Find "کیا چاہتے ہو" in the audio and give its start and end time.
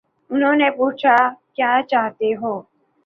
1.55-2.53